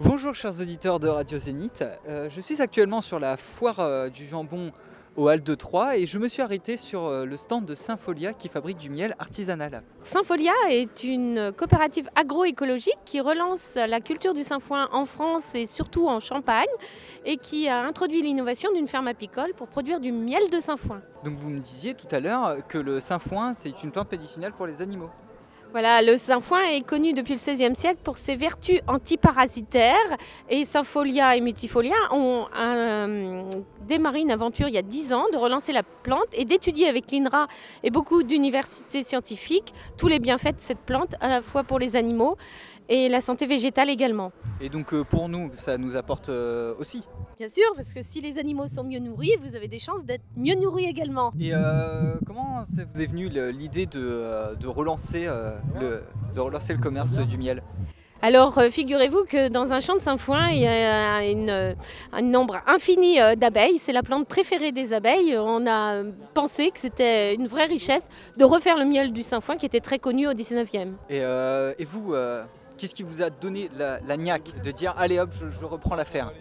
Bonjour 0.00 0.34
chers 0.34 0.60
auditeurs 0.60 0.98
de 0.98 1.08
Radio 1.08 1.38
Zénith, 1.38 1.84
Euh, 2.08 2.28
je 2.30 2.40
suis 2.40 2.60
actuellement 2.60 3.00
sur 3.00 3.20
la 3.20 3.36
foire 3.36 3.78
euh, 3.80 4.08
du 4.08 4.26
jambon 4.26 4.72
au 5.16 5.28
Hall 5.30 5.42
de 5.42 5.54
Troyes 5.54 5.96
et 5.96 6.06
je 6.06 6.18
me 6.18 6.26
suis 6.26 6.42
arrêté 6.42 6.76
sur 6.76 7.04
euh, 7.04 7.24
le 7.24 7.36
stand 7.36 7.64
de 7.64 7.74
Sympholia 7.76 8.32
qui 8.32 8.48
fabrique 8.48 8.78
du 8.78 8.90
miel 8.90 9.14
artisanal. 9.20 9.82
Sympholia 10.00 10.52
est 10.70 11.04
une 11.04 11.52
coopérative 11.52 12.10
agroécologique 12.16 12.98
qui 13.04 13.20
relance 13.20 13.76
la 13.76 14.00
culture 14.00 14.34
du 14.34 14.42
sainfoin 14.42 14.88
en 14.92 15.04
France 15.04 15.54
et 15.54 15.66
surtout 15.66 16.08
en 16.08 16.18
Champagne 16.18 16.66
et 17.24 17.36
qui 17.36 17.68
a 17.68 17.84
introduit 17.84 18.22
l'innovation 18.22 18.72
d'une 18.72 18.88
ferme 18.88 19.06
apicole 19.06 19.52
pour 19.56 19.68
produire 19.68 20.00
du 20.00 20.10
miel 20.10 20.50
de 20.50 20.58
sainfoin. 20.58 20.98
Donc 21.24 21.34
vous 21.34 21.50
me 21.50 21.58
disiez 21.58 21.94
tout 21.94 22.08
à 22.10 22.18
l'heure 22.18 22.56
que 22.68 22.78
le 22.78 22.98
sainfoin 22.98 23.54
c'est 23.54 23.82
une 23.84 23.92
plante 23.92 24.10
médicinale 24.10 24.52
pour 24.52 24.66
les 24.66 24.82
animaux. 24.82 25.10
Voilà, 25.74 26.02
le 26.02 26.16
sainfoin 26.16 26.60
est 26.70 26.86
connu 26.86 27.14
depuis 27.14 27.34
le 27.34 27.40
XVIe 27.40 27.74
siècle 27.74 27.98
pour 28.04 28.16
ses 28.16 28.36
vertus 28.36 28.78
antiparasitaires. 28.86 29.96
Et 30.48 30.64
Sympholia 30.64 31.34
et 31.34 31.40
Mutifolia 31.40 31.96
ont 32.12 32.46
euh, 32.56 33.13
démarré 33.84 34.20
une 34.20 34.30
aventure 34.30 34.68
il 34.68 34.74
y 34.74 34.78
a 34.78 34.82
10 34.82 35.12
ans 35.12 35.24
de 35.32 35.36
relancer 35.38 35.72
la 35.72 35.82
plante 35.82 36.26
et 36.32 36.44
d'étudier 36.44 36.88
avec 36.88 37.10
l'INRA 37.12 37.46
et 37.82 37.90
beaucoup 37.90 38.22
d'universités 38.22 39.02
scientifiques 39.02 39.72
tous 39.96 40.08
les 40.08 40.18
bienfaits 40.18 40.56
de 40.56 40.60
cette 40.60 40.78
plante 40.80 41.14
à 41.20 41.28
la 41.28 41.42
fois 41.42 41.62
pour 41.64 41.78
les 41.78 41.96
animaux 41.96 42.36
et 42.88 43.08
la 43.08 43.20
santé 43.20 43.46
végétale 43.46 43.88
également. 43.90 44.32
Et 44.60 44.68
donc 44.68 44.92
euh, 44.92 45.04
pour 45.04 45.28
nous 45.28 45.50
ça 45.54 45.78
nous 45.78 45.96
apporte 45.96 46.28
euh, 46.28 46.74
aussi. 46.78 47.02
Bien 47.38 47.48
sûr, 47.48 47.64
parce 47.74 47.92
que 47.94 48.00
si 48.02 48.20
les 48.20 48.38
animaux 48.38 48.68
sont 48.68 48.84
mieux 48.84 49.00
nourris, 49.00 49.32
vous 49.42 49.56
avez 49.56 49.66
des 49.66 49.80
chances 49.80 50.04
d'être 50.04 50.22
mieux 50.36 50.54
nourris 50.54 50.84
également. 50.84 51.32
Et 51.40 51.52
euh, 51.52 52.14
comment 52.26 52.64
ça 52.64 52.82
vous 52.84 53.00
est 53.00 53.06
venu 53.06 53.28
le- 53.28 53.50
l'idée 53.50 53.86
de, 53.86 54.54
de 54.54 54.66
relancer, 54.68 55.24
le, 55.80 56.02
de 56.34 56.40
relancer 56.40 56.74
le 56.74 56.78
commerce 56.80 57.18
du 57.18 57.36
miel? 57.36 57.62
Alors, 58.24 58.56
euh, 58.56 58.70
figurez-vous 58.70 59.26
que 59.26 59.48
dans 59.48 59.74
un 59.74 59.80
champ 59.80 59.96
de 59.96 60.00
sainfoin, 60.00 60.48
il 60.48 60.62
y 60.62 60.66
a 60.66 61.20
euh, 61.20 61.74
un 62.10 62.22
nombre 62.22 62.56
infini 62.66 63.20
euh, 63.20 63.34
d'abeilles. 63.34 63.76
C'est 63.76 63.92
la 63.92 64.02
plante 64.02 64.26
préférée 64.26 64.72
des 64.72 64.94
abeilles. 64.94 65.36
On 65.36 65.66
a 65.66 66.02
pensé 66.32 66.70
que 66.70 66.80
c'était 66.80 67.34
une 67.34 67.48
vraie 67.48 67.66
richesse 67.66 68.08
de 68.38 68.46
refaire 68.46 68.78
le 68.78 68.86
miel 68.86 69.12
du 69.12 69.22
sainfoin 69.22 69.58
qui 69.58 69.66
était 69.66 69.80
très 69.80 69.98
connu 69.98 70.26
au 70.26 70.32
19e. 70.32 70.92
Et, 71.10 71.84
vous, 71.84 72.14
qu'est-ce 72.78 72.94
qui 72.94 73.02
vous 73.02 73.20
a 73.20 73.28
donné 73.28 73.68
la, 73.76 73.98
la 74.06 74.16
de 74.16 74.70
dire 74.70 74.94
allez 74.96 75.18
hop, 75.18 75.28
je 75.60 75.66
reprends 75.66 75.94
l'affaire? 75.94 76.32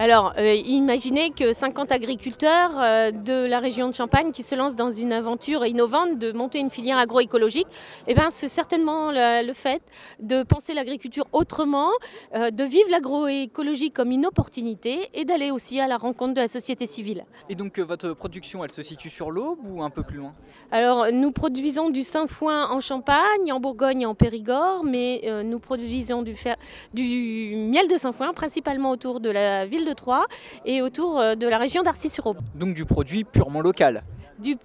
Alors, 0.00 0.32
euh, 0.38 0.54
imaginez 0.54 1.30
que 1.30 1.52
50 1.52 1.92
agriculteurs 1.92 2.72
euh, 2.80 3.12
de 3.12 3.46
la 3.46 3.60
région 3.60 3.88
de 3.88 3.94
Champagne 3.94 4.32
qui 4.32 4.42
se 4.42 4.56
lancent 4.56 4.74
dans 4.74 4.90
une 4.90 5.12
aventure 5.12 5.64
innovante 5.64 6.18
de 6.18 6.32
monter 6.32 6.58
une 6.58 6.68
filière 6.70 6.98
agroécologique, 6.98 7.68
eh 8.08 8.14
ben, 8.14 8.28
c'est 8.28 8.48
certainement 8.48 9.12
le, 9.12 9.46
le 9.46 9.52
fait 9.52 9.80
de 10.18 10.42
penser 10.42 10.74
l'agriculture 10.74 11.26
autrement, 11.30 11.90
euh, 12.34 12.50
de 12.50 12.64
vivre 12.64 12.90
l'agroécologie 12.90 13.92
comme 13.92 14.10
une 14.10 14.26
opportunité 14.26 15.10
et 15.14 15.24
d'aller 15.24 15.52
aussi 15.52 15.78
à 15.78 15.86
la 15.86 15.96
rencontre 15.96 16.34
de 16.34 16.40
la 16.40 16.48
société 16.48 16.86
civile. 16.86 17.24
Et 17.48 17.54
donc 17.54 17.78
votre 17.78 18.14
production, 18.14 18.64
elle 18.64 18.72
se 18.72 18.82
situe 18.82 19.10
sur 19.10 19.30
l'Aube 19.30 19.60
ou 19.64 19.80
un 19.80 19.90
peu 19.90 20.02
plus 20.02 20.18
loin? 20.18 20.34
Alors, 20.72 21.06
nous 21.12 21.30
produisons 21.30 21.90
du 21.90 22.02
sainfoin 22.02 22.68
en 22.68 22.80
Champagne, 22.80 23.52
en 23.52 23.60
Bourgogne 23.60 24.00
et 24.02 24.06
en 24.06 24.16
Périgord, 24.16 24.82
mais 24.82 25.22
nous 25.44 25.60
produisons 25.60 26.22
du, 26.22 26.34
fer- 26.34 26.56
du 26.92 27.54
miel 27.70 27.86
de 27.86 27.96
sainfoin 27.96 28.32
principalement 28.32 28.90
autour 28.90 29.20
de 29.20 29.30
la 29.30 29.66
ville 29.66 29.83
de 29.84 29.92
Troyes 29.92 30.26
et 30.64 30.82
autour 30.82 31.20
euh, 31.20 31.34
de 31.34 31.46
la 31.46 31.58
région 31.58 31.82
d'Arcis-sur-Aube. 31.82 32.38
Donc 32.54 32.74
du 32.74 32.84
produit 32.84 33.24
purement 33.24 33.60
local. 33.60 34.02
Du 34.38 34.56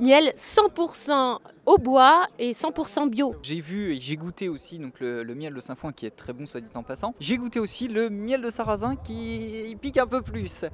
miel 0.00 0.32
100% 0.36 1.38
au 1.66 1.78
bois 1.78 2.26
et 2.38 2.52
100% 2.52 3.08
bio. 3.08 3.34
J'ai 3.42 3.60
vu 3.60 3.94
et 3.94 4.00
j'ai 4.00 4.16
goûté 4.16 4.48
aussi 4.48 4.78
donc 4.78 4.98
le, 5.00 5.22
le 5.22 5.34
miel 5.34 5.54
de 5.54 5.60
Saint-Foin 5.60 5.92
qui 5.92 6.06
est 6.06 6.10
très 6.10 6.32
bon 6.32 6.46
soit 6.46 6.60
dit 6.60 6.70
en 6.74 6.82
passant. 6.82 7.14
J'ai 7.20 7.36
goûté 7.36 7.60
aussi 7.60 7.88
le 7.88 8.10
miel 8.10 8.42
de 8.42 8.50
sarrasin 8.50 8.96
qui 8.96 9.76
pique 9.80 9.98
un 9.98 10.06
peu 10.06 10.22
plus. 10.22 10.64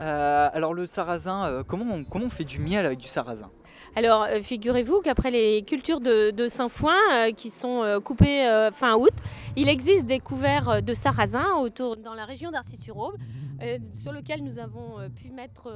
Euh, 0.00 0.48
alors 0.52 0.74
le 0.74 0.86
sarrasin, 0.86 1.46
euh, 1.46 1.62
comment, 1.64 1.92
on, 1.92 2.04
comment 2.04 2.26
on 2.26 2.30
fait 2.30 2.44
du 2.44 2.58
miel 2.60 2.86
avec 2.86 2.98
du 2.98 3.08
sarrasin? 3.08 3.50
Alors, 3.96 4.24
euh, 4.24 4.40
figurez-vous 4.42 5.00
qu'après 5.00 5.30
les 5.30 5.62
cultures 5.62 6.00
de, 6.00 6.32
euh, 6.32 7.32
qui 7.32 7.50
sont 7.50 7.82
euh, 7.82 8.00
coupées 8.00 8.46
euh, 8.46 8.70
fin 8.70 8.96
août, 8.96 9.12
il 9.56 9.68
existe 9.68 10.06
des 10.06 10.20
couverts 10.20 10.82
de 10.82 10.94
sarrasin 10.94 11.54
autour 11.56 11.96
dans 11.96 12.14
la 12.14 12.24
région 12.24 12.50
d'Arcis-sur-Aube, 12.50 13.16
euh, 13.62 13.78
sur 13.92 14.12
lesquels 14.12 14.44
nous 14.44 14.58
avons 14.58 14.96
pu 15.16 15.30
mettre 15.30 15.68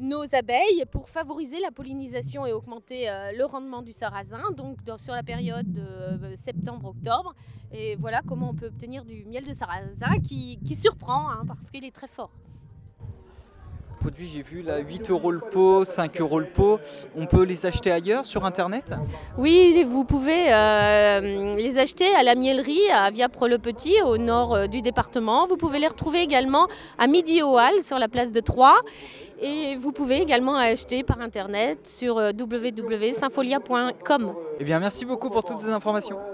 nos 0.00 0.34
abeilles 0.34 0.84
pour 0.90 1.08
favoriser 1.10 1.60
la 1.60 1.70
pollinisation 1.70 2.46
et 2.46 2.52
augmenter 2.52 3.08
euh, 3.08 3.32
le 3.36 3.44
rendement 3.44 3.82
du 3.82 3.92
sarrasin, 3.92 4.42
donc 4.56 4.78
sur 4.98 5.14
la 5.14 5.22
période 5.22 5.70
de 5.72 5.82
euh, 5.82 6.36
septembre-octobre. 6.36 7.34
Et 7.72 7.96
voilà 7.96 8.22
comment 8.26 8.50
on 8.50 8.54
peut 8.54 8.66
obtenir 8.66 9.04
du 9.04 9.24
miel 9.26 9.44
de 9.44 9.52
sarrasin 9.52 10.18
qui, 10.22 10.58
qui 10.64 10.74
surprend 10.74 11.30
hein, 11.30 11.44
parce 11.46 11.70
qu'il 11.70 11.84
est 11.84 11.94
très 11.94 12.08
fort. 12.08 12.32
Produit, 14.00 14.30
j'ai 14.32 14.42
vu 14.42 14.62
là 14.62 14.78
8 14.78 15.10
euros 15.10 15.30
le 15.30 15.40
pot, 15.40 15.84
5 15.84 16.22
euros 16.22 16.40
le 16.40 16.46
pot. 16.46 16.80
On 17.16 17.26
peut 17.26 17.42
les 17.42 17.66
acheter 17.66 17.92
ailleurs 17.92 18.24
sur 18.24 18.46
internet? 18.46 18.94
Oui, 19.36 19.84
vous 19.84 20.04
pouvez 20.04 20.54
euh, 20.54 21.54
les 21.54 21.76
acheter 21.76 22.06
à 22.14 22.22
la 22.22 22.34
miellerie 22.34 22.88
à 22.90 23.10
Viapre-le-Petit, 23.10 23.96
au 24.06 24.16
nord 24.16 24.54
euh, 24.54 24.66
du 24.68 24.80
département. 24.80 25.46
Vous 25.46 25.58
pouvez 25.58 25.78
les 25.78 25.86
retrouver 25.86 26.22
également 26.22 26.66
à 26.98 27.08
midi 27.08 27.42
au 27.42 27.58
Hall, 27.58 27.82
sur 27.82 27.98
la 27.98 28.08
place 28.08 28.32
de 28.32 28.40
Troyes. 28.40 28.80
Et 29.38 29.76
vous 29.76 29.92
pouvez 29.92 30.22
également 30.22 30.56
acheter 30.56 31.02
par 31.02 31.20
internet 31.20 31.86
sur 31.86 32.16
euh, 32.16 32.30
www.sympholia.com. 32.32 34.32
Eh 34.60 34.64
bien 34.64 34.80
merci 34.80 35.04
beaucoup 35.04 35.28
pour 35.28 35.44
toutes 35.44 35.58
ces 35.58 35.72
informations. 35.72 36.20